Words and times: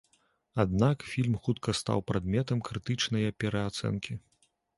Аднак, 0.61 1.03
фільм 1.11 1.35
хутка 1.47 1.75
стаў 1.81 2.01
прадметам 2.09 2.65
крытычнае 2.71 3.29
пераацэнкі. 3.45 4.19